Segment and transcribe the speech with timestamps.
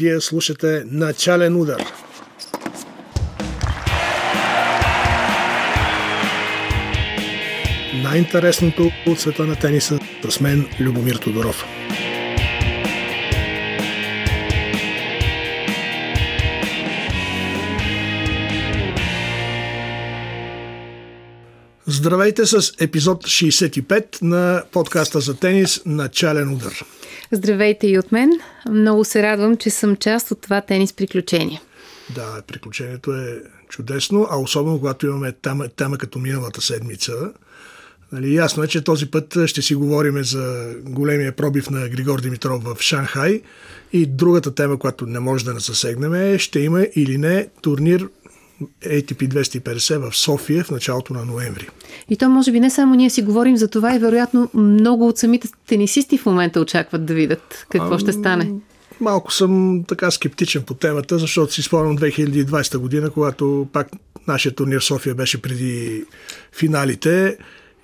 [0.00, 1.82] Вие слушате Начален удар.
[8.02, 11.64] Най-интересното от света на тениса с мен Любомир Тодоров.
[21.86, 26.84] Здравейте с епизод 65 на подкаста за тенис Начален удар.
[27.32, 28.30] Здравейте и от мен.
[28.70, 31.60] Много се радвам, че съм част от това тенис приключение.
[32.14, 37.12] Да, приключението е чудесно, а особено когато имаме тема, тема като миналата седмица.
[38.12, 42.62] Нали, ясно е, че този път ще си говорим за големия пробив на Григор Димитров
[42.64, 43.42] в Шанхай
[43.92, 48.08] и другата тема, която не може да не засегнем е ще има или не турнир
[48.82, 51.68] ATP 250 в София в началото на ноември.
[52.10, 55.18] И то може би не само ние си говорим за това и вероятно много от
[55.18, 58.52] самите тенисисти в момента очакват да видят какво а, ще стане.
[59.00, 63.88] Малко съм така скептичен по темата, защото си спомням 2020 година, когато пак
[64.26, 66.04] нашия турнир в София беше преди
[66.52, 67.36] финалите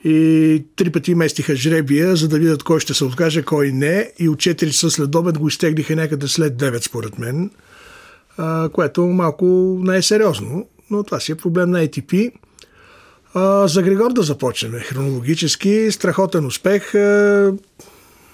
[0.04, 4.10] и три пъти местиха жребия, за да видят кой ще се откаже, кой не.
[4.18, 7.50] И от 4 часа след обед го изтеглиха някъде след 9, според мен
[8.72, 9.44] което малко
[9.82, 12.32] не е сериозно, но това си е проблем на ATP.
[13.66, 15.88] За Григор да започнем хронологически.
[15.90, 16.92] Страхотен успех.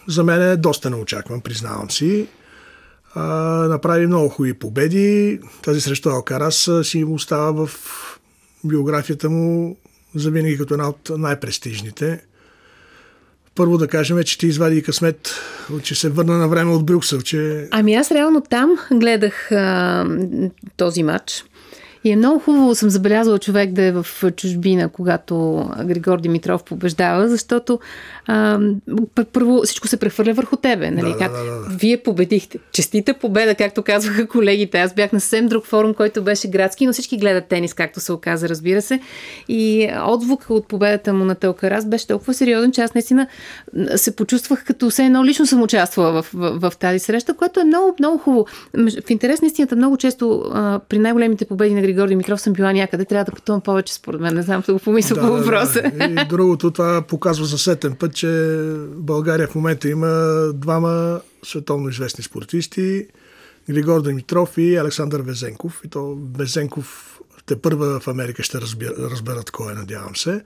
[0.09, 2.29] За мен е доста неочакван, признавам си.
[3.15, 3.23] А,
[3.69, 5.41] направи много хубави победи.
[5.63, 7.71] Тази срещу Алкарас си му остава в
[8.65, 9.77] биографията му
[10.15, 12.25] завинаги като една от най-престижните.
[13.55, 15.41] Първо да кажем, че ти извади късмет,
[15.83, 17.21] че се върна на време от Брюксел.
[17.21, 17.69] Че...
[17.71, 20.07] Ами аз реално там гледах а,
[20.77, 21.45] този матч.
[22.05, 27.29] И е много хубаво, съм забелязала човек да е в чужбина, когато Григор Димитров побеждава,
[27.29, 27.79] защото
[28.27, 28.61] а,
[29.33, 30.91] първо всичко се прехвърля върху тебе.
[30.91, 31.13] Нали?
[31.13, 31.33] Да, как?
[31.33, 31.77] Да, да, да.
[31.77, 32.59] Вие победихте.
[32.73, 34.81] Честита победа, както казваха колегите.
[34.81, 38.13] Аз бях на съвсем друг форум, който беше градски, но всички гледат тенис, както се
[38.13, 39.01] оказа, разбира се.
[39.49, 43.27] И отзвука от победата му на Телкарас беше толкова сериозен, че аз наистина
[43.97, 47.61] се почувствах като все едно лично съм участвала в, в, в, в тази среща, което
[47.61, 48.47] е много, много хубаво.
[49.07, 52.73] В интерес на истината, много често а, при най-големите победи на Григор Димитров съм била
[52.73, 53.05] някъде.
[53.05, 54.35] Трябва да пътувам повече, според мен.
[54.35, 55.83] Не знам, да го помисля да, по въпроса.
[55.83, 56.23] Да, да.
[56.23, 58.59] И другото, това показва за сетен път, че
[58.97, 63.07] България в момента има двама световно известни спортисти.
[63.71, 65.81] Григор Димитров и Александър Везенков.
[65.85, 70.45] И то Везенков те първа в Америка ще разберат, разберат кой е, надявам се.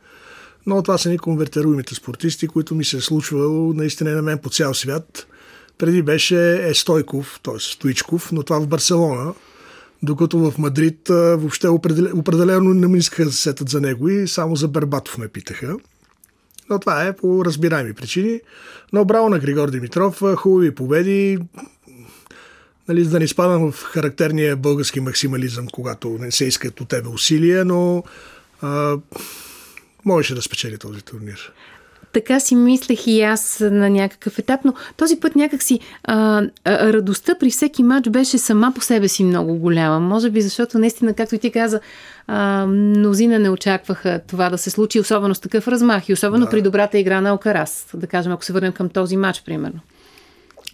[0.67, 4.51] Но това са ни конвертируемите спортисти, които ми се е случвало наистина на мен по
[4.51, 5.27] цял свят.
[5.79, 7.59] Преди беше Стойков, т.е.
[7.59, 9.35] Стоичков, но това в Барселона
[10.03, 11.69] докато в Мадрид въобще
[12.15, 15.77] определено не ми искаха да се сетат за него и само за Бербатов ме питаха.
[16.71, 18.41] Но това е по разбираеми причини.
[18.93, 21.39] Но браво на Григор Димитров, хубави победи,
[22.89, 27.65] нали, да не изпадам в характерния български максимализъм, когато не се искат от тебе усилия,
[27.65, 28.05] но
[28.63, 28.97] а,
[30.05, 31.53] можеше да спечели този турнир.
[32.17, 37.35] Така си мислех и аз на някакъв етап, но този път някакси а, а, радостта
[37.41, 40.01] при всеки матч беше сама по себе си много голяма.
[40.01, 41.81] Може би защото наистина, както и ти каза,
[42.27, 46.51] а, мнозина не очакваха това да се случи, особено с такъв размах и особено да.
[46.51, 47.87] при добрата игра на Алкарас.
[47.95, 49.81] Да кажем, ако се върнем към този матч, примерно.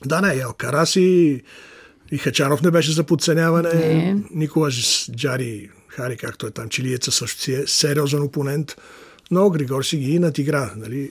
[0.07, 1.43] Да, не, Алкарас и,
[2.13, 3.75] и Хачанов не беше за подценяване.
[3.75, 4.17] Не.
[4.31, 4.71] Никола
[5.17, 8.77] Джари Хари, както е там, чилиеца също си е сериозен опонент.
[9.31, 10.73] Но Григор си ги надигра.
[10.77, 11.11] Нали?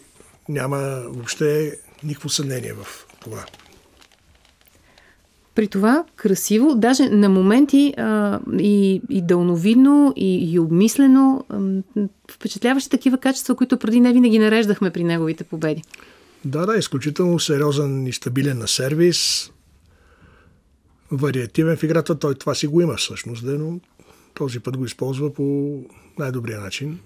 [0.50, 2.88] Няма въобще никакво съмнение в
[3.22, 3.46] това.
[5.56, 12.90] При това красиво, даже на моменти а, и, и дълновидно, и, и обмислено, а, впечатляващи
[12.90, 15.84] такива качества, които преди не винаги нареждахме при неговите победи.
[16.46, 19.51] Да, да, изключително сериозен и стабилен на сервис,
[21.12, 23.80] вариативен в играта, той това си го има всъщност, но
[24.34, 25.78] този път го използва по
[26.19, 27.00] най-добрия начин.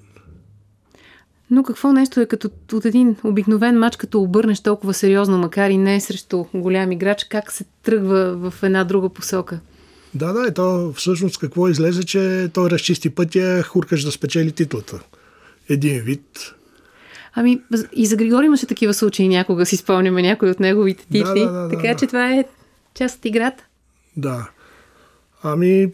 [1.52, 5.78] Но какво нещо е като от един обикновен матч, като обърнеш толкова сериозно, макар и
[5.78, 9.60] не срещу голям играч, как се тръгва в една друга посока?
[10.14, 15.00] Да, да, и то всъщност какво излезе, че той разчисти пътя, хуркаш да спечели титлата.
[15.70, 16.54] Един вид.
[17.34, 17.62] Ами,
[17.94, 21.40] и за Григори имаше такива случаи някога, си спомняме някои от неговите титли.
[21.40, 22.46] Да, да, да, така да, че това е
[22.94, 23.64] част от играта.
[24.18, 24.50] Да.
[25.48, 25.92] Ами,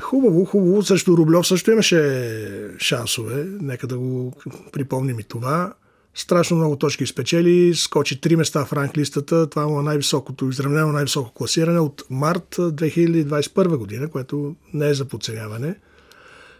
[0.00, 0.82] хубаво, хубаво.
[0.82, 3.46] Също Рублев също имаше шансове.
[3.60, 4.32] Нека да го
[4.72, 5.72] припомним и това.
[6.14, 9.50] Страшно много точки спечели, скочи три места в ранглистата.
[9.50, 15.04] Това му е най-високото, изравнено най-високо класиране от март 2021 година, което не е за
[15.04, 15.74] подценяване.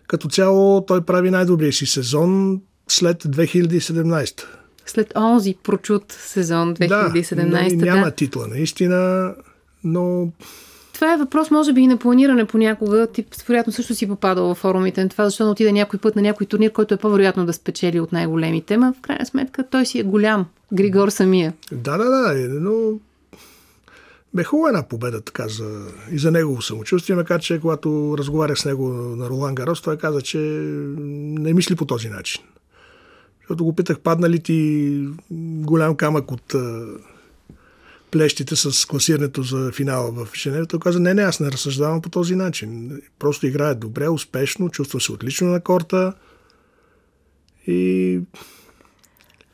[0.06, 4.44] Като цяло той прави най-добрия си сезон след 2017.
[4.86, 7.76] След онзи прочут сезон 2017.
[7.76, 8.10] Да, няма да.
[8.10, 9.34] титла наистина,
[9.84, 10.32] но
[10.92, 13.06] това е въпрос, може би, и на планиране понякога.
[13.06, 16.46] Ти, вероятно, също си попадал в форумите на това, защото отиде някой път на някой
[16.46, 18.76] турнир, който е по-вероятно да спечели от най-големите.
[18.76, 20.46] Ма, в крайна сметка, той си е голям.
[20.72, 21.52] Григор самия.
[21.72, 22.48] Да, да, да.
[22.48, 22.98] Но
[24.34, 28.64] бе хубава една победа така за, и за негово самочувствие, макар че когато разговарях с
[28.64, 32.42] него на Ролан Гарос, той каза, че не мисли по този начин.
[33.40, 35.00] Защото го питах, падна ли ти
[35.60, 36.54] голям камък от
[38.12, 40.66] плещите с класирането за финала в Женева.
[40.66, 43.00] Той каза, не, не, аз не разсъждавам по този начин.
[43.18, 46.12] Просто играе добре, успешно, чувства се отлично на корта
[47.66, 48.20] и...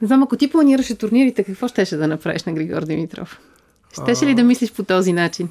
[0.01, 3.39] Не знам, ако ти планираше турнирите, какво щеше да направиш на Григор Димитров?
[4.03, 5.49] Щеше ли да мислиш по този начин?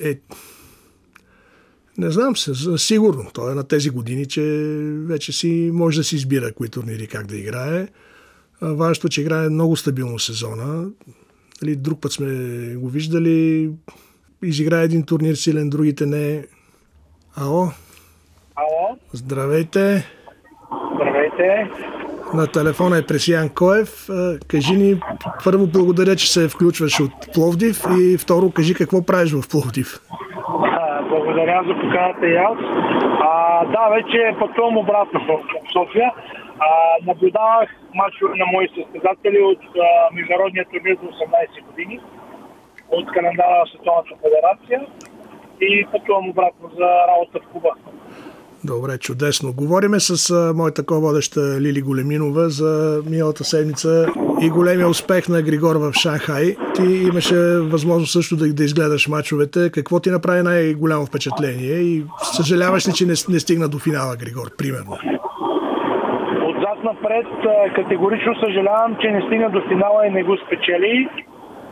[0.00, 0.18] Е,
[1.98, 3.30] не знам се, сигурно.
[3.32, 4.42] Той е на тези години, че
[5.06, 7.88] вече си може да си избира кои турнири как да играе.
[8.62, 10.90] Важното, че играе много стабилно сезона.
[11.62, 12.26] Нали, друг път сме
[12.76, 13.70] го виждали.
[14.42, 16.44] Изиграе един турнир силен, другите не.
[17.36, 17.68] Ало?
[18.56, 18.98] Ало?
[19.12, 20.06] Здравейте.
[20.94, 21.70] Здравейте.
[22.34, 24.08] На телефона е Пресиян Коев.
[24.48, 25.00] Кажи ни,
[25.44, 30.00] първо благодаря, че се включваш от Пловдив и второ, кажи какво правиш в Пловдив.
[31.08, 32.58] Благодаря за поканата и аз.
[33.20, 35.40] А, да, вече пътувам обратно в
[35.72, 36.12] София.
[36.62, 36.66] А,
[37.06, 42.00] наблюдавах мачове на мои състезатели от а, Международния турнир до 18 години,
[42.90, 44.78] от календара на Световната федерация
[45.60, 47.70] и пътувам обратно за работа в Куба.
[48.64, 49.52] Добре, чудесно.
[49.52, 54.06] Говориме с а, моята ко-водеща Лили Големинова за миналата седмица
[54.42, 56.56] и големия успех на Григор в Шанхай.
[56.74, 59.70] Ти имаше възможност също да, да изгледаш мачовете.
[59.70, 62.04] Какво ти направи най-голямо впечатление и
[62.36, 64.98] съжаляваш ли, че не, не стигна до финала Григор, примерно?
[66.82, 67.26] Напред
[67.74, 71.08] категорично съжалявам, че не стигна до финала и не го спечели.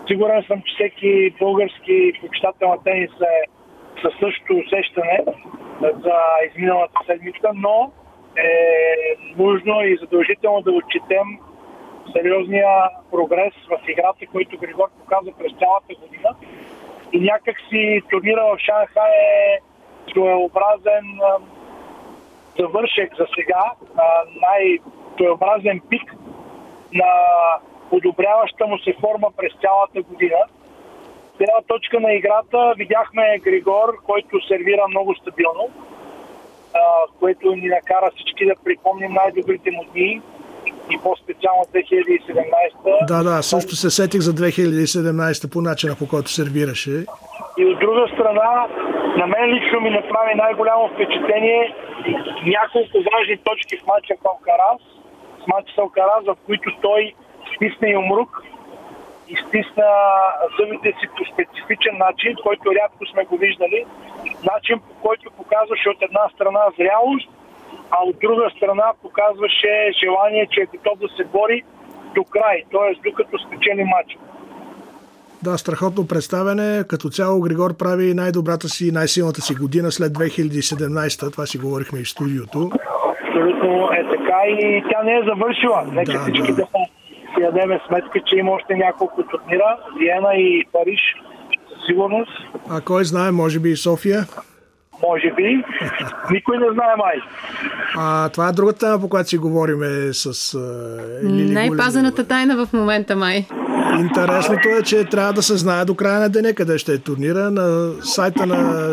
[0.07, 3.45] Сигурен съм, че всеки български почитател на тенис е
[4.03, 5.21] със същото усещане
[5.81, 6.17] за
[6.49, 7.93] изминалата седмица, но
[8.37, 8.51] е
[9.37, 11.39] нужно и задължително да отчетем
[12.13, 12.69] сериозния
[13.11, 16.35] прогрес в играта, който Григор показа през цялата година.
[17.13, 19.59] И някак си турнира в Шанхай е
[20.11, 21.21] своеобразен
[22.59, 23.65] завършек за сега,
[25.11, 26.15] най-своеобразен пик
[26.93, 27.13] на
[27.91, 30.39] подобряваща му се форма през цялата година
[31.39, 35.69] гледна точка на играта видяхме Григор, който сервира много стабилно,
[37.21, 40.21] което ни накара всички да припомним най-добрите му дни
[40.91, 43.07] и по-специално 2017.
[43.09, 47.05] Да, да, също се сетих за 2017 по начина по който сервираше.
[47.59, 48.67] И от друга страна,
[49.17, 51.75] на мен лично ми направи най-голямо впечатление
[52.47, 55.00] няколко важни точки в матча в
[55.51, 57.15] Алкарас, с Алкарас, в които той
[57.55, 58.43] стисна и умрук
[59.35, 59.91] изтисна
[60.57, 63.81] зъбите си по специфичен начин, който рядко сме го виждали.
[64.53, 67.29] Начин, по който показваше от една страна зрялост,
[67.91, 71.59] а от друга страна показваше желание, че е готов да се бори
[72.15, 72.91] до край, т.е.
[73.09, 74.19] докато спечели матча.
[75.43, 76.85] Да, страхотно представяне.
[76.89, 81.33] Като цяло Григор прави най-добрата си, най-силната си година след 2017.
[81.33, 82.71] Това си говорихме и в студиото.
[83.51, 85.85] Абсолютно е така и тя не е завършила.
[85.93, 86.67] Нека да, всички да,
[87.35, 89.79] си дадем сметка, че има още няколко турнира.
[89.99, 91.01] Виена и Париж
[91.69, 92.33] със сигурност.
[92.71, 94.21] А кой знае, може би и София?
[95.03, 95.65] Може би.
[96.31, 97.17] Никой не знае май.
[97.97, 99.81] А, това е другата тема, по която си говорим
[100.13, 103.47] с е, Най-пазената тайна в момента май.
[104.01, 107.51] Интересното е, че трябва да се знае до края на деня къде ще е турнира.
[107.51, 108.91] На сайта на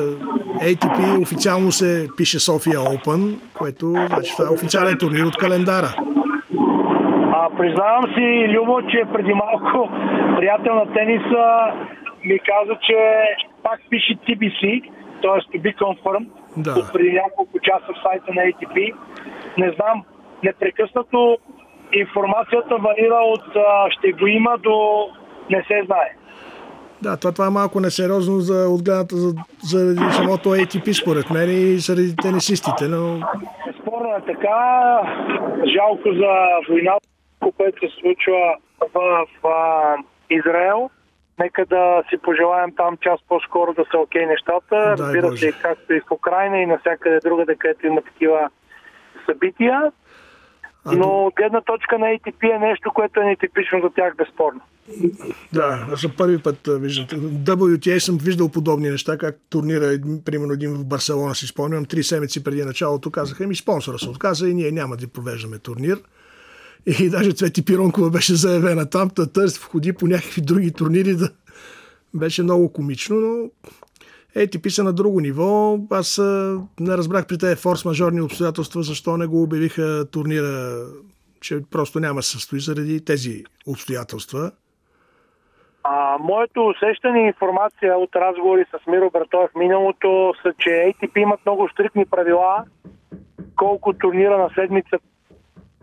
[0.62, 5.96] ATP официално се пише София Open, което значи това е официален турнир от календара.
[7.34, 9.90] А, признавам си, Любо, че преди малко
[10.38, 11.46] приятел на тениса
[12.26, 12.98] ми каза, че
[13.64, 14.82] пак пише TBC,
[15.22, 15.58] т.е.
[15.58, 16.72] to be confirmed, да.
[16.72, 18.94] от преди няколко часа в сайта на ATP.
[19.58, 20.04] Не знам,
[20.44, 21.38] непрекъснато
[21.94, 23.46] информацията варира от
[23.90, 25.08] ще го има до
[25.50, 26.16] не се знае.
[27.01, 31.77] Да, това, това е малко несериозно за отгледната за, за самото ATP, според мен и
[31.77, 33.20] заради тенисистите, но...
[33.82, 35.01] Спорно е така.
[35.75, 36.34] Жалко за
[36.70, 37.08] войната
[37.58, 38.56] което се случва
[38.94, 39.50] в, в
[40.30, 40.89] Израел.
[41.39, 44.96] Нека да си пожелаем там час по-скоро да са окей нещата.
[44.98, 48.50] Разбира се, както и в Украина и навсякъде другаде, където има такива
[49.25, 49.92] събития.
[50.96, 54.62] Но от гледна точка на ATP е нещо, което е нетипично за тях, безспорно.
[55.53, 57.06] Да, за първи път виждам.
[57.08, 62.44] WTA съм виждал подобни неща, как турнира, примерно един в Барселона, си спомням, три седмици
[62.44, 66.00] преди началото казаха ми спонсора се отказа и ние няма да провеждаме турнир.
[67.00, 71.15] И даже Цвети Пиронкова беше заявена там, да търси входи по някакви други турнири.
[71.15, 71.29] Да...
[72.13, 73.50] Беше много комично, но
[74.38, 75.77] ATP са на друго ниво.
[75.91, 76.17] Аз
[76.79, 80.86] не разбрах при тези форс-мажорни обстоятелства, защо не го обявиха турнира,
[81.41, 84.51] че просто няма състои заради тези обстоятелства.
[85.84, 91.39] А, моето усещане и информация от разговори с Миро Братоев миналото са, че ATP имат
[91.46, 92.63] много стрикни правила
[93.56, 94.98] колко турнира на седмица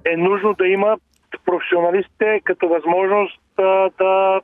[0.05, 0.97] е нужно да има
[1.45, 4.41] професионалистите като възможност да, да,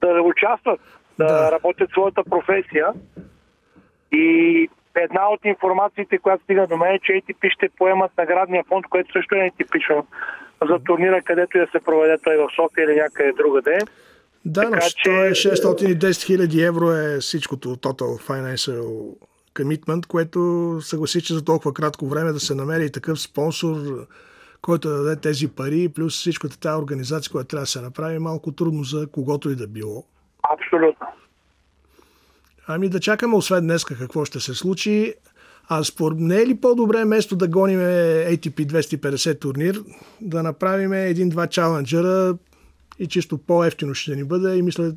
[0.00, 0.80] да участват,
[1.22, 2.86] да, да работят своята професия.
[4.12, 8.86] И една от информациите, която стига до мен е, че ATP ще поемат наградния фонд,
[8.86, 10.06] което също е нетипично
[10.68, 13.78] за турнира, където я се проведе той в София или някъде другаде.
[14.44, 15.08] Да, но че...
[15.08, 19.14] 610 хиляди евро е всичкото Total Financial
[19.54, 20.38] Commitment, което
[20.80, 23.76] съгласи, че за толкова кратко време да се намери и такъв спонсор,
[24.62, 28.18] който да даде тези пари, плюс всичката тази организация, която трябва да се направи, е
[28.18, 30.04] малко трудно за когото и да било.
[30.52, 31.01] Абсолютно.
[32.66, 35.14] Ами да чакаме освен днеска какво ще се случи.
[35.68, 39.76] А спор не е ли по-добре место да гоним ATP 250 турнир,
[40.20, 42.34] да направим един-два чаленджера
[42.98, 44.92] и чисто по-ефтино ще ни бъде и мисля,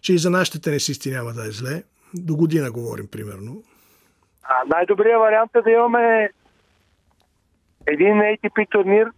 [0.00, 1.82] че и за нашите тенисисти няма да е зле.
[2.14, 3.62] До година говорим, примерно.
[4.42, 6.30] А, най-добрият вариант е да имаме
[7.86, 9.10] един ATP турнир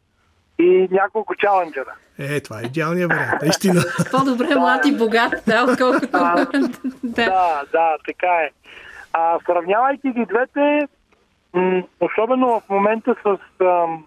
[0.58, 1.94] и няколко чаленджера.
[2.18, 3.80] Е, това е идеалният вариант, наистина.
[4.10, 6.08] По-добре млад и богат, да, отколкото...
[6.12, 6.46] А,
[7.02, 8.50] да, да, така е.
[9.12, 10.88] А, сравнявайки ги двете,
[11.54, 14.06] м- особено в момента с ам,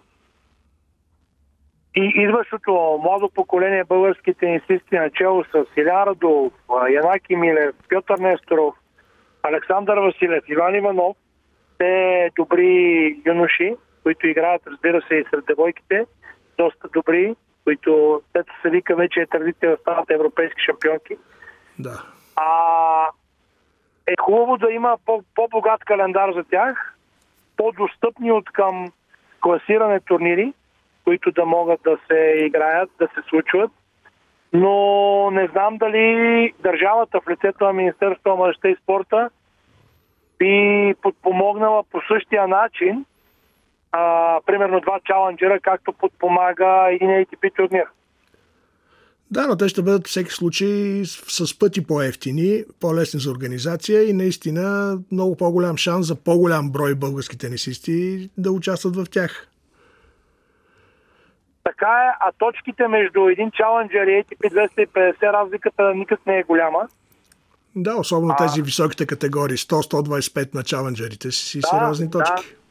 [1.96, 6.54] и идващото младо поколение български тенисисти начало с Илян Радов,
[6.92, 8.76] Янаки Милев, Пьотър Несторов,
[9.44, 11.18] Александър Василев, Иван Иванов,
[11.78, 16.06] те добри юноши, които играят, разбира се, и сред девойките,
[16.58, 21.18] доста добри, които те се вика вече е традиция да стават европейски шампионки.
[21.80, 22.04] Да.
[22.36, 23.08] А,
[24.08, 24.98] е хубаво да има
[25.36, 26.96] по-богат календар за тях,
[27.58, 28.92] по-достъпни от към
[29.42, 30.54] класиране турнири,
[31.04, 33.72] които да могат да се играят, да се случват.
[34.54, 39.30] Но не знам дали държавата в лицето на Министерството на младежта и спорта
[40.40, 43.06] би подпомогнала по същия начин,
[43.98, 47.86] а, примерно два чаленджера, както подпомага един ATP турнир.
[49.32, 54.98] Да, но те ще бъдат всеки случай с пъти по-ефтини, по-лесни за организация и наистина
[55.12, 59.48] много по-голям шанс за по-голям брой български тенисисти да участват в тях.
[61.64, 64.54] Така е, а точките между един чаленджер и ATP
[64.88, 66.88] 250 разликата никак не е голяма.
[67.76, 68.46] Да, особено а...
[68.46, 72.50] тези високите категории, 100-125 на чаленджерите си да, сериозни точки.
[72.50, 72.65] Да,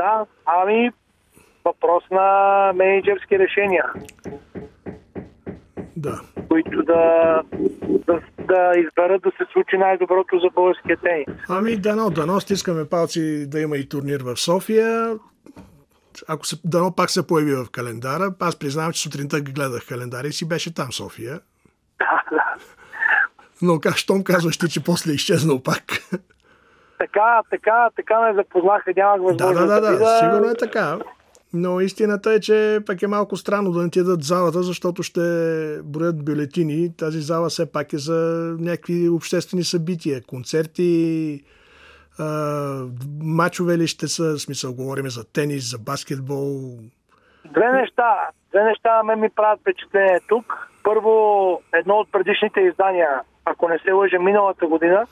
[0.00, 0.90] да, ами
[1.64, 2.26] въпрос на
[2.74, 3.84] менеджерски решения.
[5.96, 6.20] Да.
[6.48, 7.42] Които да,
[8.06, 11.40] да, да изберат да се случи най-доброто за българския тенис.
[11.48, 15.18] Ами дано, дано стискаме палци да има и турнир в София.
[16.28, 20.32] Ако се, дано пак се появи в календара, аз признавам, че сутринта гледах календара и
[20.32, 21.40] си беше там София.
[21.98, 22.44] Да, да.
[23.62, 25.82] Но как, щом казваш ти, че после е изчезнал пак?
[27.00, 29.68] Така, така, така ме запознаха, нямах възможност.
[29.68, 30.98] Да, да, да, да, сигурно е така.
[31.52, 35.20] Но истината е, че пък е малко странно да не ти дадат залата, защото ще
[35.84, 36.96] броят бюлетини.
[36.96, 41.44] Тази зала все пак е за някакви обществени събития, концерти,
[43.22, 46.78] мачове ли ще са, смисъл, говорим за тенис, за баскетбол?
[47.44, 48.28] Две неща.
[48.50, 50.68] Две неща ме ми правят впечатление тук.
[50.84, 51.12] Първо,
[51.74, 53.08] едно от предишните издания,
[53.44, 55.06] ако не се лъжа, миналата година,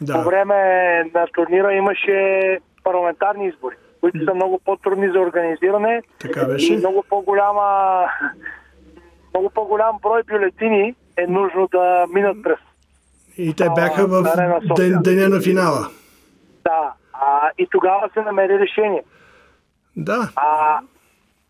[0.00, 0.14] да.
[0.14, 0.54] по време
[1.14, 6.02] на турнира имаше парламентарни избори, които са много по-трудни за организиране.
[6.20, 6.74] Така беше.
[6.74, 8.06] И много по-голяма
[9.34, 12.58] много по-голям брой бюлетини е нужно да минат през.
[13.38, 14.22] И те бяха в
[14.76, 15.88] ден, деня на финала.
[16.64, 16.92] Да.
[17.12, 19.04] А, и тогава се намери решение.
[19.96, 20.30] Да.
[20.36, 20.80] А,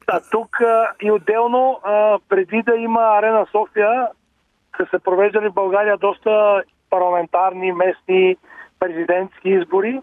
[0.07, 4.09] а тук а, и отделно, а, преди да има Арена София,
[4.77, 8.37] са се провеждали в България доста парламентарни, местни,
[8.81, 10.01] президентски избори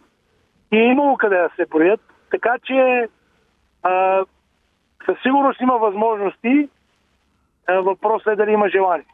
[0.71, 2.01] и е имало къде да се броят.
[2.31, 3.07] Така че
[3.83, 4.23] а,
[5.05, 6.69] със сигурност има възможности.
[7.67, 9.05] А, въпросът е дали има желание.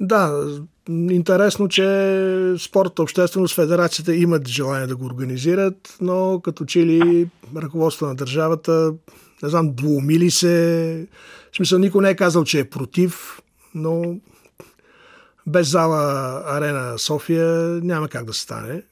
[0.00, 0.46] Да,
[0.88, 8.06] интересно, че спорта, общественост, федерацията имат желание да го организират, но като че ли ръководство
[8.06, 8.92] на държавата,
[9.42, 11.06] не знам, двумили се.
[11.52, 13.40] В смисъл, никой не е казал, че е против,
[13.74, 14.16] но
[15.46, 16.02] без зала
[16.46, 17.46] Арена София
[17.82, 18.82] няма как да стане.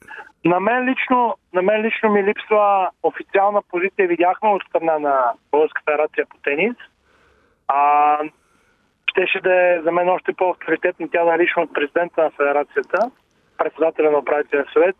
[0.44, 4.08] На мен лично, на мен лично ми липсва официална позиция.
[4.08, 6.76] Видяхме от страна на Българска федерация по тенис.
[7.68, 8.16] А,
[9.10, 13.10] щеше да е за мен още по-авторитетно тя да лично от президента на федерацията.
[13.58, 14.96] председателя на управителен съвет.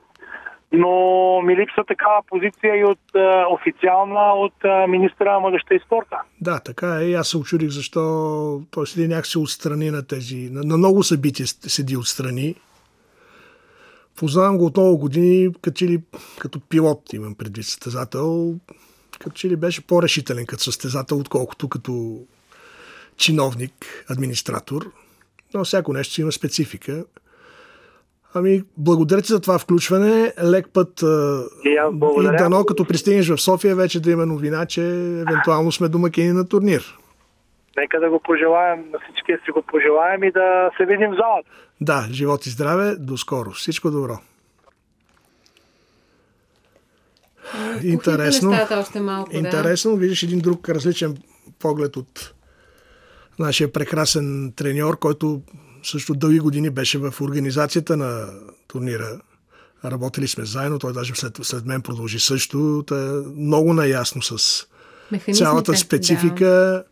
[0.73, 2.99] Но ми липсва такава позиция и от
[3.51, 4.55] официална от
[4.89, 6.17] министра на младеща и спорта.
[6.41, 7.05] Да, така е.
[7.05, 10.51] И аз се очудих защо той седи някакси отстрани на тези...
[10.53, 12.55] На, на много събития седи отстрани.
[14.17, 16.03] Познавам го от много години, като, ли,
[16.39, 18.55] като пилот имам предвид състезател.
[19.19, 22.21] Като че ли беше по-решителен като състезател, отколкото като
[23.17, 24.93] чиновник, администратор.
[25.55, 27.05] Но всяко нещо има специфика.
[28.35, 30.33] Ами, благодаря ти за това включване.
[30.45, 31.03] Лек път
[31.65, 31.77] и,
[32.23, 34.83] и дано, като пристигнеш в София, вече да има новина, че
[35.29, 36.99] евентуално сме домакини на турнир.
[37.77, 41.49] Нека да го пожелаем, на всички си го пожелаем и да се видим в залата.
[41.81, 43.51] Да, живот и здраве, до скоро.
[43.51, 44.19] Всичко добро.
[47.85, 48.53] Интересно.
[48.71, 49.97] Още малко, интересно, да.
[49.97, 51.17] виждаш един друг различен
[51.59, 52.35] поглед от
[53.39, 55.41] нашия прекрасен треньор, който
[55.83, 58.27] също дълги години беше в организацията на
[58.69, 59.21] турнира.
[59.85, 62.85] Работили сме заедно, той даже след, след мен продължи също.
[62.87, 64.67] Та е много наясно с
[65.35, 66.45] цялата специфика.
[66.45, 66.85] Да.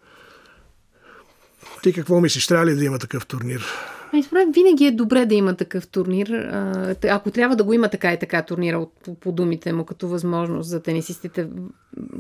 [1.83, 2.47] Ти какво мислиш?
[2.47, 3.67] Трябва ли да има такъв турнир?
[4.13, 6.51] Ами, според винаги е добре да има такъв турнир.
[7.09, 10.69] Ако трябва да го има така и така турнира, по, по думите му, като възможност
[10.69, 11.49] за тенисистите.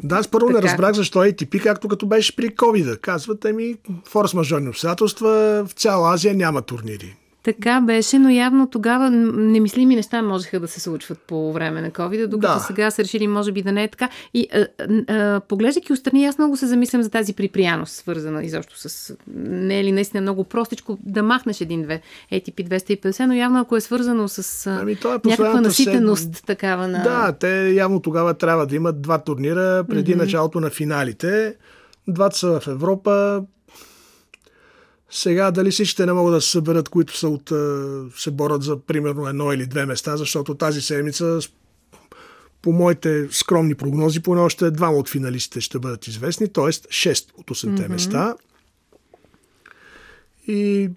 [0.02, 0.58] Да, аз първо така.
[0.58, 3.00] не разбрах защо ATP, както като беше при COVID.
[3.00, 3.76] Казвате ми,
[4.12, 7.16] форс-мажорни обстоятелства, в цяла Азия няма турнири.
[7.42, 12.26] Така беше, но явно тогава немислими неща можеха да се случват по време на COVID,
[12.26, 12.58] докато да.
[12.58, 14.08] сега са решили, може би да не е така.
[14.34, 14.66] И а,
[15.08, 19.16] а, поглеждайки отстрани, аз много се замислям за тази припряност, свързана изобщо с...
[19.36, 22.00] Не е ли наистина много простичко да махнеш един-две
[22.32, 26.46] ATP 250, но явно ако е свързано с ами, е някаква наситеност сед...
[26.46, 27.02] такава на...
[27.02, 30.18] Да, те явно тогава трябва да имат два турнира преди mm-hmm.
[30.18, 31.54] началото на финалите.
[32.08, 33.42] Двата са в Европа,
[35.10, 37.52] сега дали всичките не могат да се съберат, които са от,
[38.16, 41.40] се борят за примерно едно или две места, защото тази седмица
[42.62, 46.64] по моите скромни прогнози, поне още двама от финалистите ще бъдат известни, т.е.
[46.64, 47.88] 6 от 8-те mm-hmm.
[47.88, 48.34] места.
[50.46, 50.90] И...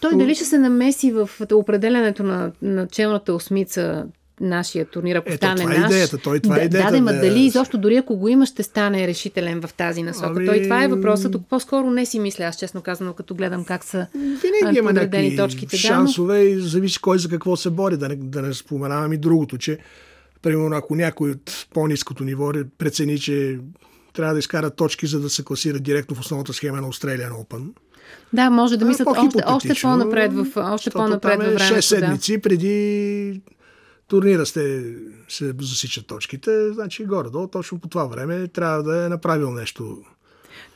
[0.00, 4.06] Той дали ще се намеси в определенето на началната осмица
[4.40, 5.90] нашия турнир, ако Ето, стане това е наш.
[5.90, 6.90] идеята, той това да, е идеята.
[6.90, 10.32] Да, да, ма дали изобщо дори ако го има, ще стане решителен в тази насока.
[10.36, 10.46] Ами...
[10.46, 11.32] Той това е въпросът.
[11.32, 15.36] Тук по-скоро не си мисля, аз честно казано, като гледам как са Винаги има някакви
[15.36, 15.76] точките.
[15.76, 16.48] шансове да, но...
[16.48, 17.96] и зависи кой за какво се бори.
[17.96, 19.78] Да не, да не споменавам и другото, че
[20.42, 23.58] примерно ако някой от по-низкото ниво прецени, че
[24.12, 27.62] трябва да изкара точки, за да се класира директно в основната схема на Australian Open.
[28.32, 31.74] Да, може да мислят още, още по-напред в, още по-напред във е времето.
[31.74, 32.42] 6 седмици да.
[32.42, 33.40] преди
[34.12, 34.84] турнира сте,
[35.28, 39.98] се засичат точките, значи горе-долу точно по това време трябва да е направил нещо.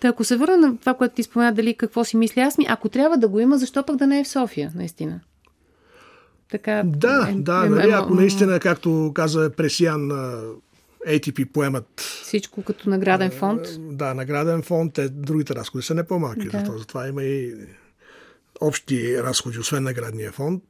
[0.01, 2.67] Та, ако се върна на това, което ти спомена, дали какво си мисля аз ми,
[2.69, 5.21] ако трябва да го има, защо пък да не е в София, наистина?
[6.51, 10.09] Така, да, е, да, е, нали, ако наистина, както каза Пресиян,
[11.09, 12.01] ATP поемат.
[12.23, 13.61] Всичко като награден фонд.
[13.79, 14.93] Да, награден фонд.
[14.95, 16.49] Те, другите разходи са не по-малки.
[16.49, 16.75] Да.
[16.79, 17.55] Затова има и
[18.61, 20.63] общи разходи, освен наградния фонд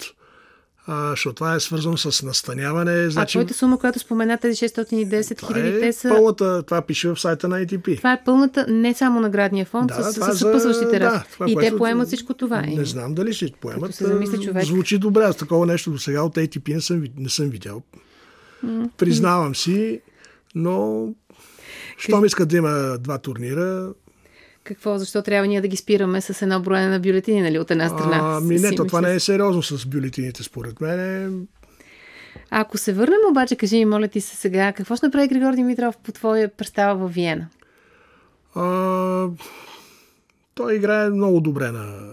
[0.88, 3.10] а, защото това е свързано с настаняване.
[3.10, 3.38] Значи...
[3.38, 6.08] А твоята сума, която спомена, тези 610 хиляди, е те са...
[6.08, 7.96] Пълната, това пише в сайта на ATP.
[7.96, 11.70] Това е пълната, не само наградния фонд, да, с, с, съпъсващите да, това, И което...
[11.70, 12.60] те поемат всичко това.
[12.62, 13.94] Не знам дали ще поемат.
[13.94, 14.64] се замисли човек.
[14.64, 15.22] Звучи добре.
[15.22, 17.82] Аз такова нещо до сега от ATP не съм, не съм видял.
[18.96, 20.00] Признавам си,
[20.54, 21.08] но
[21.98, 23.92] щом искат да има два турнира,
[24.66, 27.88] какво, защо трябва ние да ги спираме с едно броене на бюлетини, нали, от една
[27.88, 28.36] страна?
[28.36, 31.46] Ами не, то това не е сериозно с бюлетините, според мен.
[32.50, 35.96] Ако се върнем обаче, кажи ми, моля ти се сега, какво ще направи Григор Димитров
[35.96, 37.48] по твоя представа в Виена?
[38.54, 39.28] А,
[40.54, 42.12] той играе много добре на,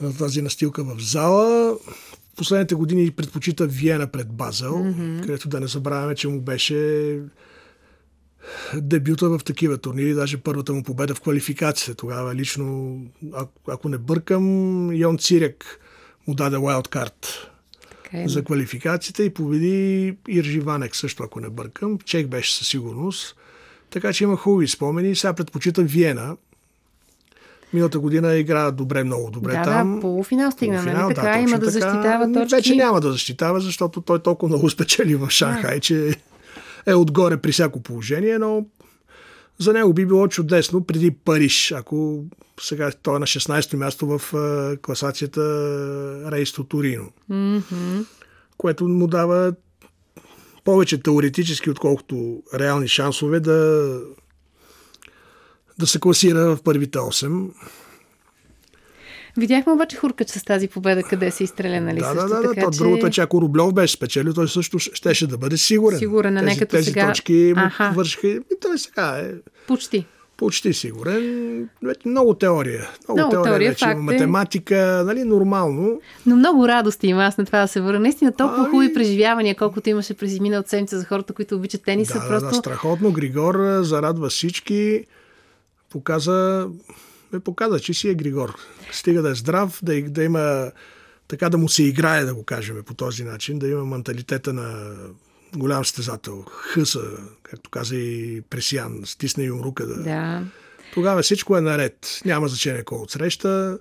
[0.00, 1.76] на тази настилка в зала.
[2.32, 5.20] В последните години предпочита Виена пред Базел, mm-hmm.
[5.20, 7.18] където да не забравяме, че му беше
[8.74, 11.94] дебюта в такива турнири, даже първата му победа в квалификацията.
[11.94, 12.98] Тогава лично,
[13.68, 15.80] ако не бъркам, Йон Цирек
[16.26, 18.24] му даде okay.
[18.24, 21.98] Е, за квалификацията и победи Иржи Ванек също, ако не бъркам.
[22.04, 23.36] Чек беше със сигурност.
[23.90, 25.16] Така че има хубави спомени.
[25.16, 26.36] Сега предпочитам Виена.
[27.72, 29.94] Миналата година игра добре, много добре да, там.
[29.94, 31.32] Да, полуфинал стигна, нали така?
[31.32, 32.54] Да, има да защитава точки.
[32.54, 36.14] Вече няма да защитава, защото той толкова много спечели в Шанхай, че
[36.86, 38.66] е отгоре при всяко положение, но
[39.58, 42.24] за него би било чудесно преди Париж, ако
[42.60, 44.32] сега той е на 16-то място в
[44.82, 45.42] класацията
[46.32, 48.06] Рейсто Торино, mm-hmm.
[48.56, 49.54] което му дава
[50.64, 54.00] повече теоретически, отколкото реални шансове да,
[55.78, 57.50] да се класира в първите 8.
[59.36, 61.98] Видяхме обаче Хуркач с тази победа, къде се изстреля, нали?
[61.98, 62.48] Да, също, да, да.
[62.48, 62.78] така, То, че...
[62.78, 65.98] Другото е, че ако Рублев беше спечелил, той също щеше да бъде сигурен.
[65.98, 67.92] Сигурен, а не като тези сега- точки му Аха.
[67.96, 68.28] вършиха.
[68.28, 69.30] И той сега е
[69.66, 70.06] Почти.
[70.36, 71.68] почти сигурен.
[72.04, 72.88] Много теория.
[73.08, 74.02] Много, Много теория, теория, вече факт е.
[74.02, 76.00] Математика, нали, нормално.
[76.26, 78.00] Но много радости има аз на това да се върна.
[78.00, 82.14] Наистина толкова Ами- хубави преживявания, колкото имаше през миналата седмица за хората, които обичат тениса.
[82.14, 82.44] Да, просто...
[82.44, 83.12] да, да, страхотно.
[83.12, 85.04] Григор а, зарадва всички.
[85.90, 86.66] Показа,
[87.32, 88.54] ме показа, че си е Григор.
[88.92, 90.72] Стига да е здрав, да, да има
[91.28, 94.96] така да му се играе, да го кажем по този начин, да има менталитета на
[95.56, 96.44] голям състезател.
[96.48, 97.00] Хъса,
[97.42, 99.86] както каза и Пресиян, стисне юмрука.
[99.86, 100.02] Да.
[100.02, 100.44] Да,
[100.94, 102.20] Тогава всичко е наред.
[102.24, 103.78] Няма значение кой отсреща.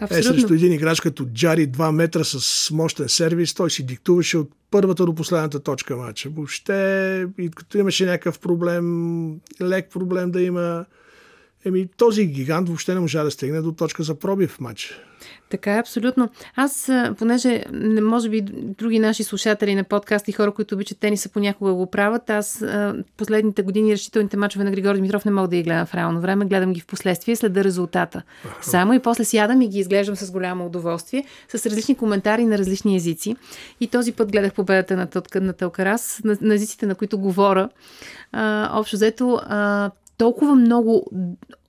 [0.00, 0.32] Е, абсолютно.
[0.32, 5.06] срещу един играч като Джари 2 метра с мощен сервис, той си диктуваше от първата
[5.06, 6.30] до последната точка матча.
[6.30, 10.84] Въобще, и като имаше някакъв проблем, лек проблем да има,
[11.64, 14.94] еми този гигант въобще не можа да стигне до точка за пробив в матча.
[15.50, 16.28] Така е, абсолютно.
[16.56, 18.40] Аз, понеже не може би
[18.78, 22.64] други наши слушатели на подкаст и хора, които обичат тениса, понякога го правят, аз
[23.16, 26.44] последните години решителните мачове на Григор Димитров не мога да ги гледам в реално време,
[26.44, 28.22] гледам ги в последствие, следа резултата.
[28.62, 32.96] Само и после сядам и ги изглеждам с голямо удоволствие, с различни коментари на различни
[32.96, 33.36] езици.
[33.80, 37.68] И този път гледах победата на, Тълка- на Талкарас, на, на езиците, на които говоря.
[38.32, 41.06] А, общо взето, а, толкова много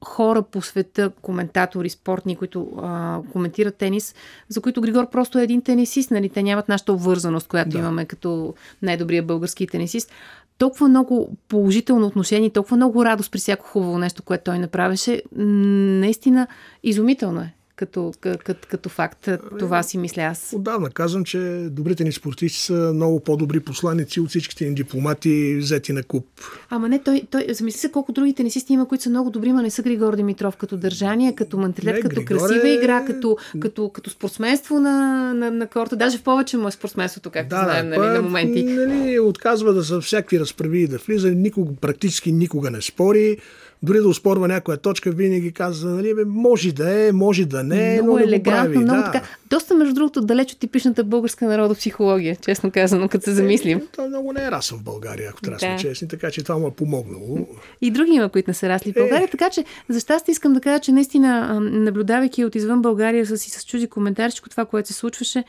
[0.04, 4.16] хора по света, коментатори, спортни, които а, коментират тенис,
[4.50, 6.30] за които Григор просто е един тенисист, нали?
[6.30, 7.78] Те нямат нашата обвързаност, която да.
[7.78, 10.12] Имаме като най-добрия български тенисист.
[10.58, 15.22] Толкова много положително отношение, толкова много радост при всяко хубаво нещо, което той направеше.
[15.36, 16.48] Наистина
[16.84, 19.30] изумително е като, като, като факт.
[19.60, 20.54] Това си мисля аз.
[20.56, 25.94] Отдавна казвам, че добрите ни спортисти са много по-добри посланици от всичките ни дипломати, взети
[25.94, 26.26] на куп.
[26.70, 29.62] Ама не, той, той замисли се колко други тенисисти има, които са много добри, ма
[29.62, 33.90] не са Григор Димитров като държание, като менталитет, Не, като Григор красива игра, като, като,
[33.90, 35.96] като спортсменство на, на, на корта.
[35.96, 38.64] Даже в повече му е спортсменството, както знаем, нали, па, на моменти.
[38.64, 43.38] Нали, отказва да са всякакви разправи и да влиза, никога, практически никога не спори.
[43.86, 47.94] Дори да успорва някоя точка, винаги казва, нали, бе, може да е, може да не,
[47.94, 48.78] много но елегантно, прави.
[48.78, 49.12] много да.
[49.12, 49.26] така.
[49.50, 53.78] Доста, между другото, далеч от типичната българска народопсихология, честно казано, като се замислим.
[53.78, 55.80] Е, той много не е расъл в България, ако трябва да Да.
[55.80, 57.48] сме честни, така че това му е помогнало.
[57.82, 59.26] И други има, които не са расли в България.
[59.26, 59.30] Е.
[59.30, 63.50] Така че, за щастие искам да кажа, че наистина, наблюдавайки от извън България с, и
[63.50, 65.44] с чужди коментари, всичко това, което се случваше,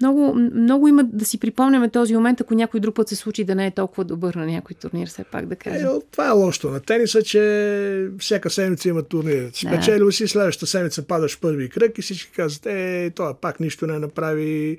[0.00, 3.54] много, много има да си припомняме този момент, ако някой друг път се случи да
[3.54, 5.88] не е толкова добър на някой турнир, все пак да Е, кажем.
[6.10, 9.50] това е лошото на тениса, че всяка седмица има турнир.
[9.54, 13.98] Спечелил си, следващата седмица падаш първи кръг и всички казват, е, той пак нищо не
[13.98, 14.78] направи.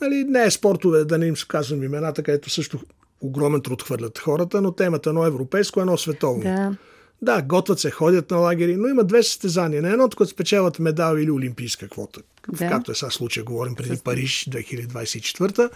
[0.00, 2.78] Нали, не е спортове, да не им казвам имената, където също
[3.20, 6.42] огромен труд хвърлят хората, но те имат едно европейско, едно световно.
[6.42, 6.74] Да.
[7.22, 9.82] Да, готвят се, ходят на лагери, но има две състезания.
[9.82, 12.20] На едното, като спечелят медал или олимпийска квота.
[12.48, 12.68] Да.
[12.68, 15.70] Както е сега случая, говорим преди Париж 2024.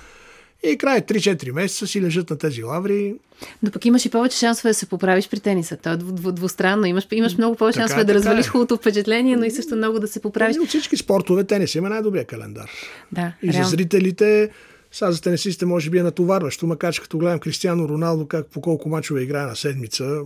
[0.64, 3.14] И край 3-4 месеца си лежат на тези лаври.
[3.62, 5.76] Но пък имаш и повече шансове да се поправиш при тениса.
[5.76, 6.86] То е дву- дву- двустранно.
[6.86, 8.48] Имаш, имаш много повече Така шансове е, да така развалиш е.
[8.48, 10.56] хубавото впечатление, но и също много да се поправиш.
[10.56, 12.70] Ами от всички спортове тенис има най-добрия календар.
[13.12, 13.68] Да, И за реално.
[13.68, 14.50] зрителите,
[14.92, 18.60] сега за тенисистите може би е натоварващо, макар че като гледам Кристиано Роналдо как по
[18.60, 20.20] колко мачове играе на седмица,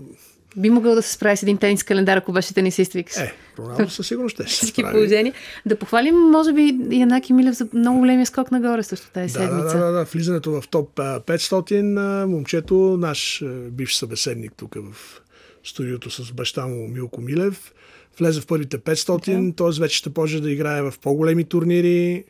[0.57, 3.17] Би могъл да се справи с един тенис календар, ако беше тенисист, викаш.
[3.17, 4.95] е, Роналдо със сигурност ще се всички справи.
[4.95, 5.33] положения.
[5.67, 9.79] Да похвалим, може би, Янаки Милев за много големия скок нагоре също тази Да, седмица.
[9.79, 15.21] да, да, да, влизането в топ а, 500, а, момчето, наш бивш събеседник тук в
[15.65, 17.73] студиото с баща му Милко Милев,
[18.19, 19.81] влезе в първите 500, т.е.
[19.81, 22.25] вече ще може да играе в по-големи турнири.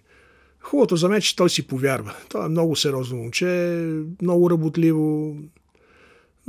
[0.60, 2.14] Хубавото за мен е, че той си повярва.
[2.28, 3.46] Той е много сериозно момче,
[4.22, 5.36] много работливо,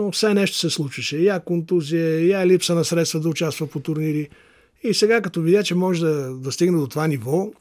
[0.01, 1.17] но все нещо се случваше.
[1.17, 4.29] Я контузия, я липса на средства да участва по турнири.
[4.83, 7.51] И сега, като видя, че може да, да стигне до това ниво,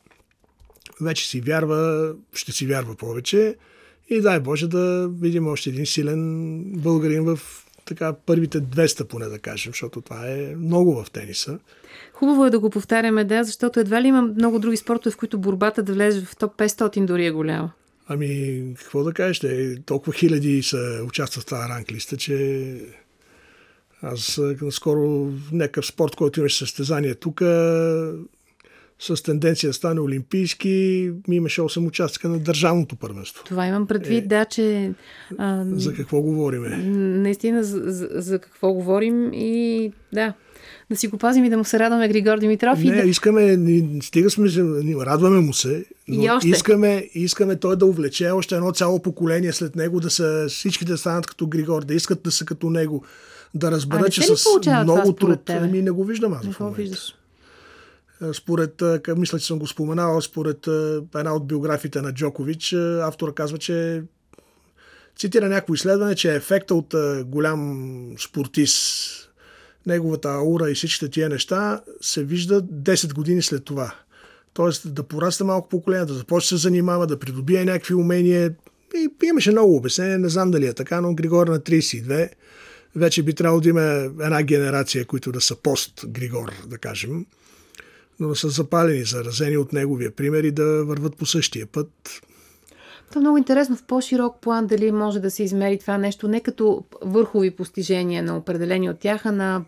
[1.00, 3.57] вече си вярва, ще си вярва повече
[4.11, 7.40] и дай Боже да видим още един силен българин в
[7.85, 11.59] така първите 200 поне да кажем, защото това е много в тениса.
[12.12, 15.38] Хубаво е да го повтаряме, да, защото едва ли има много други спортове, в които
[15.38, 17.72] борбата да влезе в топ 500 дори е голяма.
[18.12, 22.77] Ами, какво да кажеш, те, толкова хиляди са участват в тази ранглиста, че
[24.03, 27.40] аз наскоро някакъв спорт, който имаше състезание тук,
[28.99, 33.44] с тенденция да стане олимпийски, ми имаше 8 участка на държавното първенство.
[33.44, 34.92] Това имам предвид, да, че
[35.38, 36.77] а, За какво говориме?
[36.77, 40.35] наистина за, за какво говорим и да,
[40.90, 42.83] да си го пазим и да му се радваме Григор Димитров.
[42.83, 43.09] и Не, да...
[43.09, 43.59] искаме,
[44.03, 44.49] стига сме,
[45.01, 46.49] радваме му се, но И още.
[46.49, 50.99] искаме, искаме той да увлече още едно цяло поколение след него, да са, всички да
[50.99, 53.05] станат като Григор, да искат да са като него,
[53.55, 54.46] да разберат, че с
[54.85, 55.51] много труд.
[55.51, 56.83] Ами не го виждам аз Не в момента.
[56.83, 57.14] виждаш.
[58.33, 58.83] Според,
[59.16, 60.66] мисля, че съм го споменал, според
[61.16, 64.03] една от биографиите на Джокович, автора казва, че
[65.16, 66.94] цитира някакво изследване, че ефекта от
[67.27, 69.30] голям спортист,
[69.87, 73.95] неговата аура и всичките тия неща се вижда 10 години след това.
[74.53, 78.55] Тоест да порасне малко поколение, да започне да се занимава, да придобие някакви умения.
[78.97, 82.31] И имаше много обяснение, не знам дали е така, но Григор на 32
[82.97, 83.83] вече би трябвало да има
[84.21, 87.27] една генерация, които да са пост Григор, да кажем,
[88.21, 91.88] но да са запалени, заразени от неговия пример и да върват по същия път.
[93.12, 96.40] То е много интересно в по-широк план дали може да се измери това нещо не
[96.40, 99.64] като върхови постижения на определени от тях, а на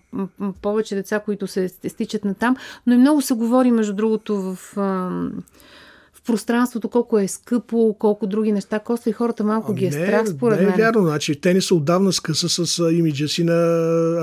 [0.63, 4.77] повече деца, които се стичат на там, но и много се говори, между другото, в
[6.27, 10.07] пространството, колко е скъпо, колко други неща коства и хората малко ами ги е не,
[10.07, 10.75] страх, според не мен.
[10.77, 11.03] Не е вярно.
[11.03, 13.53] Значи, тениса отдавна скъса с имиджа си на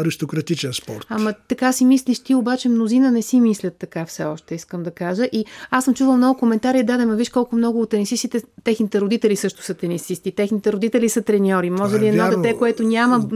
[0.01, 1.05] аристократичен спорт.
[1.09, 4.91] Ама така си мислиш ти, обаче мнозина не си мислят така все още, искам да
[4.91, 5.25] кажа.
[5.31, 9.01] И аз съм чувала много коментари, да, да ме виж колко много от тенисистите, техните
[9.01, 11.69] родители също са тенисисти, техните родители са треньори.
[11.69, 13.29] Може е ли едно дете, което няма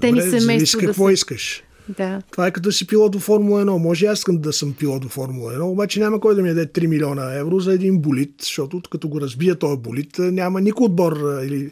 [0.00, 1.12] тенис семейство да какво се...
[1.12, 1.64] искаш?
[1.96, 2.22] Да.
[2.30, 3.76] Това е като си пилот до Формула 1.
[3.78, 6.66] Може аз искам да съм пилот до Формула 1, обаче няма кой да ми даде
[6.66, 11.40] 3 милиона евро за един болит, защото като го разбия този болит, няма никой отбор
[11.44, 11.70] или,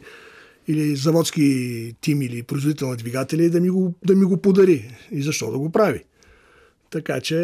[0.67, 4.91] или заводски тим или производител на двигатели да ми, го, да ми го подари.
[5.11, 6.03] И защо да го прави?
[6.89, 7.37] Така че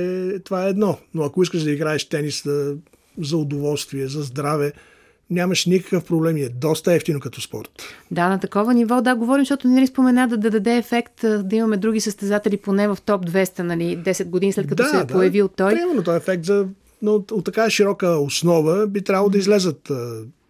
[0.44, 0.98] това е едно.
[1.14, 2.76] Но ако искаш да играеш тенис да,
[3.22, 4.74] за удоволствие, за здраве,
[5.34, 7.70] нямаш никакъв проблем е доста ефтино като спорт.
[8.12, 11.78] Да, на такова ниво, да, говорим, защото нали спомена да, да даде ефект да имаме
[11.78, 15.14] други състезатели поне в топ 200, нали, 10 години след като да, се е да,
[15.14, 15.74] появил той.
[15.74, 16.68] Примерно този ефект за,
[17.02, 19.92] но от, от така широка основа би трябвало да излезат.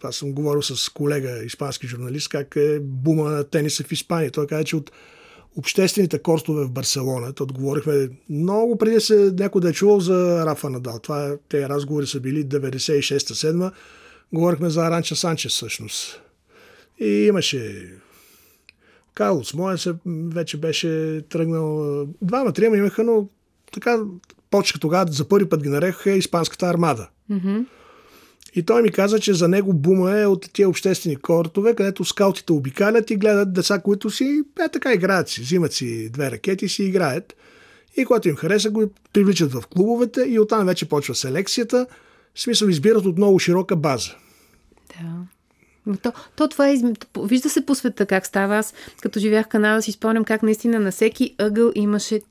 [0.04, 4.32] Аз съм говорил с колега, испански журналист, как е бума на тениса в Испания.
[4.32, 4.91] Той каза, че от
[5.58, 10.69] обществените кортове в Барселона, то отговорихме много преди се някой да е чувал за Рафа
[10.69, 11.00] Надал.
[11.00, 13.72] Това, те разговори са били 96-7
[14.34, 16.22] Говорихме за Аранча Санчес всъщност.
[17.00, 17.91] И имаше
[19.13, 22.08] Карлос Моя се вече беше тръгнал.
[22.22, 23.28] Двама, трима имаха, но
[23.74, 24.00] така
[24.52, 27.10] почка тогава, за първи път ги нарекоха Испанската армада.
[27.32, 27.65] Mm-hmm.
[28.56, 32.54] И той ми каза, че за него бума е от тия обществени кортове, където скаутите
[32.54, 36.69] обикалят и гледат деца, които си е, така играят си, взимат си две ракети и
[36.69, 37.36] си играят.
[37.98, 41.88] И когато им хареса, го привличат в клубовете и оттам вече почва селекцията.
[42.36, 44.15] В смисъл избират от много широка база.
[45.01, 45.25] Да.
[46.01, 46.75] То, то това е,
[47.23, 48.58] вижда се по света как става.
[48.58, 52.21] Аз като живях в Канада си спомням как наистина на всеки ъгъл имаше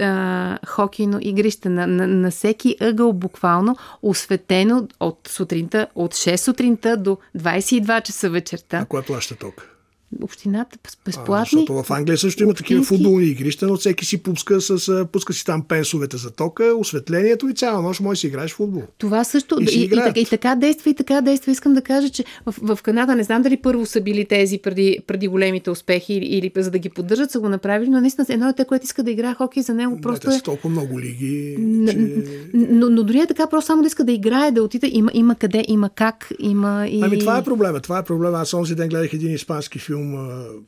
[0.00, 1.68] а, хокейно игрище.
[1.68, 8.30] На, на, на всеки ъгъл буквално осветено от сутринта, от 6 сутринта до 22 часа
[8.30, 8.78] вечерта.
[8.78, 9.77] А кое плаща ток?
[10.22, 11.36] Общината безплатни.
[11.36, 15.32] А, защото в Англия също има такива футболни игрища, но всеки си пуска, с, пуска
[15.32, 18.82] си там пенсовете за тока, осветлението и цяла нощ може да си играеш футбол.
[18.98, 19.58] Това също.
[19.60, 19.84] И, и, и,
[20.16, 21.52] и, и така действа, и така действа.
[21.52, 24.98] Искам да кажа, че в, в Канада не знам дали първо са били тези преди,
[25.06, 28.48] преди големите успехи или, или за да ги поддържат са го направили, но наистина едно
[28.48, 30.28] е те, което иска да играе хокей за него просто.
[30.30, 30.40] Не, е...
[30.40, 31.56] толкова много лиги.
[31.88, 32.22] Че...
[32.54, 34.90] Но, но дори е така, просто само да иска да играе, да отиде.
[34.92, 37.00] Има, има къде, има как, има и.
[37.02, 37.80] Ами това е проблема.
[37.80, 38.38] Това е проблема.
[38.38, 40.64] Аз онзи ден гледах един испански филм филм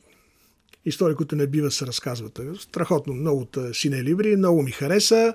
[0.85, 2.39] истории, които не бива се разказват.
[2.59, 5.33] Страхотно, много от Сине Либри, много ми хареса.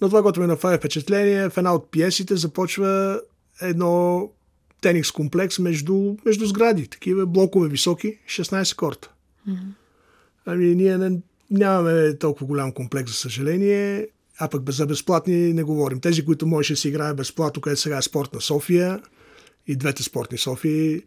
[0.00, 3.20] Но това, което ми направи впечатление, в една от пиесите започва
[3.60, 4.30] едно
[4.80, 9.10] теникс комплекс между, между сгради, такива блокове високи, 16 корта.
[9.48, 9.72] Mm-hmm.
[10.46, 14.08] Ами ние не, нямаме толкова голям комплекс, за съжаление,
[14.38, 16.00] а пък за безплатни не говорим.
[16.00, 19.00] Тези, които можеше да си играе безплатно, където сега е спорт на София
[19.66, 21.02] и двете спортни Софии,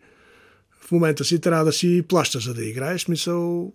[0.87, 3.07] в момента си трябва да си плаща за да играеш.
[3.07, 3.71] Мисъл,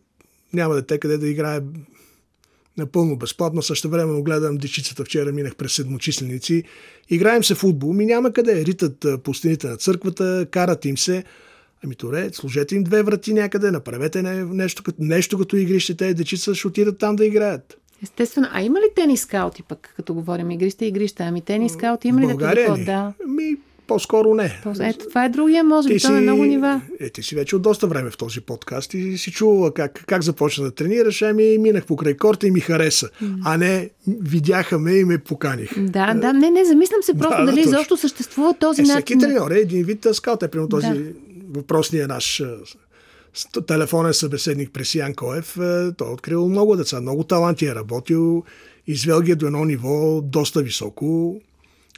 [0.53, 1.61] няма дете къде да играе
[2.79, 3.63] напълно безплатно.
[3.63, 5.05] Също време гледам дечицата.
[5.05, 6.65] Вчера минах през седмочисленици.
[7.11, 7.93] Играем се футбол.
[7.93, 8.65] Ми няма къде.
[8.65, 11.25] Ритат по стените на църквата, карат им се.
[11.85, 16.69] Ами торе, служете им две врати някъде, направете нещо, нещо като игрище, те дечица ще
[16.69, 17.79] отидат там да играят.
[18.03, 18.49] Естествено.
[18.53, 21.25] А има ли тенис скаути пък, като говорим игрище, игрища?
[21.25, 23.13] Ами тенис скаути има ли България да Да.
[23.27, 23.57] Ми,
[23.91, 24.61] по-скоро не.
[24.81, 26.81] Ето, това е другия, може би, то е много нива.
[27.01, 30.23] Е, ти си вече от доста време в този подкаст и си чувала как, как
[30.23, 33.09] започна да тренираш, ами минах покрай корта и ми хареса.
[33.23, 33.41] Mm.
[33.45, 35.79] А не, видяха ме и ме поканих.
[35.79, 38.95] Да, да, не, не, замислям се просто да, дали изобщо съществува този е, начин.
[38.95, 41.13] Всеки треньор е един вид скаут, е примерно този да.
[41.55, 42.43] въпросния наш
[43.67, 45.55] телефонен събеседник Пресиян Коев.
[45.97, 48.45] Той е открил много деца, много таланти е работил,
[48.87, 51.41] извел ги до едно ниво доста високо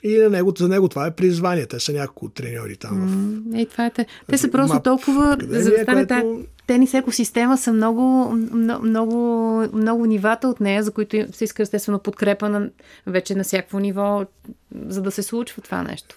[0.03, 1.67] и на него, за него това е призвание.
[1.67, 3.09] Те са няколко треньори там.
[3.09, 4.07] Mm, е, това е те.
[4.29, 6.41] Те са просто Мап, толкова, за да стане което...
[6.67, 8.33] тенис екосистема са много,
[8.83, 9.17] много,
[9.73, 12.71] много нивата от нея, за които се иска естествено подкрепа на,
[13.07, 14.25] вече на всяко ниво,
[14.87, 16.17] за да се случва това нещо.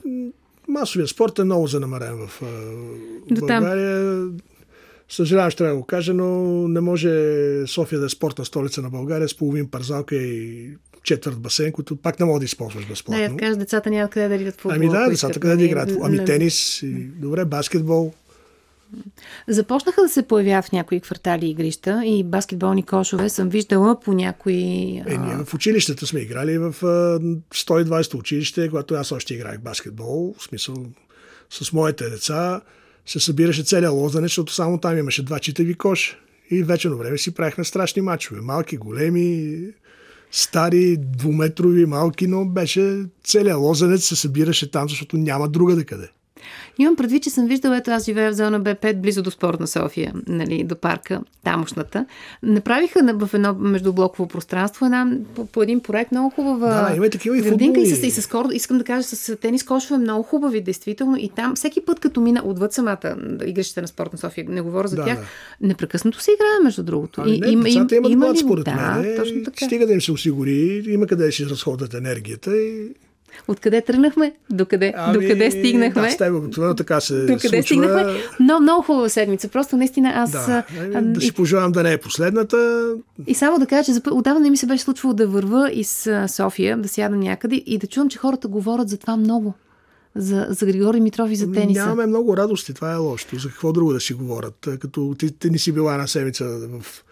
[0.68, 2.42] Масовия спорт е много занамарен в
[3.40, 4.28] България.
[5.10, 6.28] Съжалявам, ще трябва да го кажа, но
[6.68, 7.10] не може
[7.68, 10.70] София да е спортна столица на България с половин парзалка и
[11.06, 13.24] четвърт басейн, които пак не мога да използваш безплатно.
[13.24, 14.76] Не, да кажеш, децата нямат къде да играят футбол.
[14.76, 15.92] Ами да, децата къде да играят.
[16.02, 18.14] Ами тенис, и, добре, баскетбол.
[19.48, 24.54] Започнаха да се появяват в някои квартали игрища и баскетболни кошове съм виждала по някои...
[25.08, 26.76] Е, ние в училищата сме играли в
[27.54, 30.76] 120 училище, когато аз още играх баскетбол, в смисъл
[31.50, 32.62] с моите деца
[33.06, 36.18] се събираше целият лозане, защото само там имаше два читави коша.
[36.52, 38.42] И вечерно време си правихме страшни мачове.
[38.42, 39.60] Малки, големи,
[40.36, 46.10] стари, двуметрови, малки, но беше целият лозенец се събираше там, защото няма друга да къде.
[46.78, 50.14] Имам предвид, че съм виждала, ето аз живея в зона Б5, близо до спортна София,
[50.28, 52.06] нали, до парка, тамошната.
[52.44, 57.38] Направиха в едно междублоково пространство една, по, по един проект много хубава да, има такива
[57.38, 60.62] и градинка и с, и с кор, искам да кажа, с тенис кошове много хубави,
[60.62, 61.18] действително.
[61.18, 64.96] И там всеки път, като мина отвъд самата игрищата на спортна София, не говоря за
[64.96, 65.26] Да, тях, да.
[65.62, 67.22] непрекъснато се играе, между другото.
[67.22, 69.16] Ами не, има, имат има ли- според да, мен.
[69.18, 69.66] точно така.
[69.66, 72.88] Стига да им се осигури, има къде да си разходят енергията и
[73.48, 74.34] Откъде тръгнахме?
[74.50, 76.02] Докъде, Ами, докъде стигнахме?
[76.02, 77.62] Да, с теб обикновено така се Докъде случва.
[77.64, 78.14] стигнахме?
[78.40, 79.48] Но много хубава седмица.
[79.48, 80.32] Просто наистина аз...
[80.32, 80.64] Да, а,
[80.96, 82.90] ами, да си пожелавам да не е последната.
[83.28, 86.78] И само да кажа, че отдавна не ми се беше случвало да върва из София,
[86.78, 89.54] да сядам някъде и да чувам, че хората говорят за това много.
[90.16, 91.82] За, за Григорий Митров и за тениса.
[91.82, 93.40] Нямаме много радости, това е лошото.
[93.40, 94.68] За какво друго да си говорят?
[94.80, 97.04] Като ти, ти не си била една седмица в,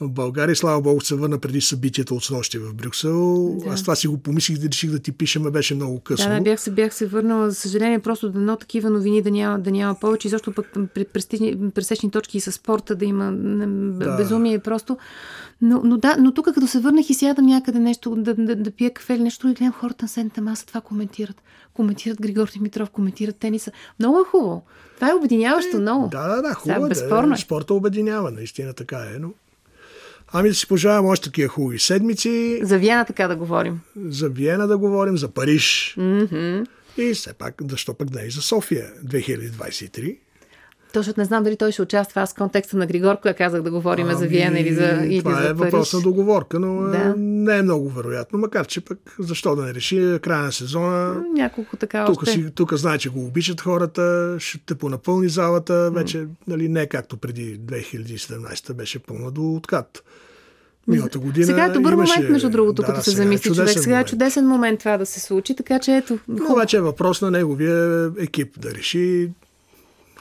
[0.00, 3.54] в България, слава Богу, се върна преди събитията от снощи в Брюксел.
[3.64, 3.70] Да.
[3.70, 6.28] Аз това си го помислих, да реших да ти пиша, ме беше много късно.
[6.28, 7.50] Да, да, бях се, бях се върнала.
[7.50, 10.28] За съжаление, просто дано такива новини да няма, да няма повече.
[10.28, 10.76] И защо пък
[11.74, 14.16] пресечни точки и с спорта да има Да.
[14.16, 14.98] безумие е просто.
[15.60, 18.70] Но, но да, но тук като се върнах и сядам някъде нещо, да, да, да
[18.70, 21.42] пия кафе или нещо, и гледам хората на седната маса това коментират.
[21.74, 23.72] Коментират Григор Димитров, коментират тениса.
[23.98, 24.62] Много е хубаво.
[24.94, 26.08] Това е обединяващо много.
[26.08, 26.88] Да, да, да, хубаво Сега, е.
[26.88, 27.38] безспорно Да, е.
[27.38, 29.18] спорта обединява, наистина така е.
[29.18, 29.28] Но...
[30.32, 32.60] Ами да си пожелавам още такива хубави седмици.
[32.62, 33.80] За Вяна така да говорим.
[33.96, 35.94] За Виена да говорим, за Париж.
[35.96, 36.62] Мгм.
[36.98, 40.18] И все пак, защо пък не и за София 2023.
[40.92, 42.20] Точно не знам дали той ще участва.
[42.20, 45.18] Аз в контекста на Григорко я казах да говорим за Ами, Виена или за, или
[45.18, 45.58] Това за е Париж.
[45.58, 46.88] въпрос на договорка, но Да.
[46.90, 47.14] да.
[47.16, 48.38] не е много вероятно.
[48.38, 51.22] Макар, че пък защо да не реши края на сезона.
[51.34, 52.32] Няколко така Тук, още.
[52.32, 55.90] си, тук знае, че го обичат хората, ще те понапълни залата.
[55.90, 60.02] Вече нали, не както преди 2017 беше пълна до откат.
[60.88, 61.46] Миналата година.
[61.46, 62.12] Сега е добър имаше...
[62.14, 63.68] момент, между другото, да, като се е замисли човек.
[63.68, 66.18] Сега е чудесен момент това да се случи, така че ето.
[66.28, 69.30] Но вече е въпрос на неговия екип да реши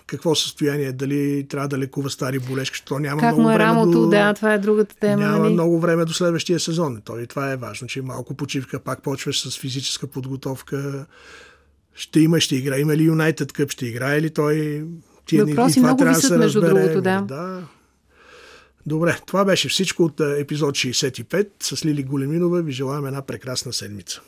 [0.08, 3.70] какво състояние, дали трябва да лекува стари болешки, защото няма Как много му е време
[3.70, 4.10] рамото, до...
[4.10, 5.24] да, това е другата тема.
[5.24, 5.54] Няма нали?
[5.54, 7.02] много време до следващия сезон.
[7.06, 11.06] Той това е важно, че малко почивка, пак почваш с физическа подготовка.
[11.96, 12.80] Ще има, ще играе.
[12.80, 14.84] Има ли Юнайтед Къп, ще играе ли той?
[15.30, 16.82] Дни- Въпроси това много трябва да висят, се между разбере.
[16.82, 17.22] другото, да.
[17.22, 17.64] да.
[18.86, 21.48] Добре, това беше всичко от епизод 65.
[21.64, 24.22] С Лили Големинова ви желаем една прекрасна седмица.